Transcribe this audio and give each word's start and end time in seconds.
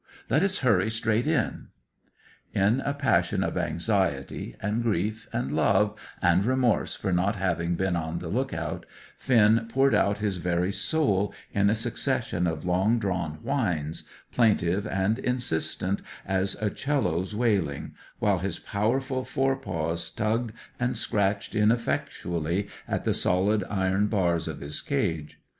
Let 0.31 0.41
us 0.41 0.57
hurry 0.65 0.89
straight 0.89 1.27
in." 1.27 1.67
In 2.55 2.79
a 2.83 2.91
passion 2.91 3.43
of 3.43 3.55
anxiety, 3.55 4.55
and 4.59 4.81
grief, 4.81 5.29
and 5.31 5.51
love, 5.51 5.93
and 6.23 6.43
remorse 6.43 6.95
for 6.95 7.11
not 7.13 7.35
having 7.35 7.75
been 7.75 7.95
on 7.95 8.17
the 8.17 8.27
look 8.27 8.51
out, 8.51 8.87
Finn 9.19 9.67
poured 9.69 9.93
out 9.93 10.17
his 10.17 10.37
very 10.37 10.71
soul 10.71 11.35
in 11.53 11.69
a 11.69 11.75
succession 11.75 12.47
of 12.47 12.65
long 12.65 12.97
drawn 12.97 13.35
whines, 13.43 14.09
plaintive 14.31 14.87
and 14.87 15.19
insistent 15.19 16.01
as 16.25 16.55
a 16.59 16.71
'cello's 16.71 17.35
wailings, 17.35 17.91
while 18.17 18.39
his 18.39 18.57
powerful 18.57 19.23
fore 19.23 19.55
paws 19.57 20.09
tugged 20.09 20.51
and 20.79 20.97
scratched 20.97 21.53
ineffectually 21.53 22.67
at 22.87 23.03
the 23.05 23.13
solid 23.13 23.63
iron 23.69 24.07
bars 24.07 24.47
of 24.47 24.61
his 24.61 24.81
cage. 24.81 25.37